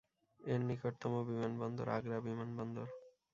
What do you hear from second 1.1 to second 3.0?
বিমানবন্দর আগ্রা বিমানবন্দর।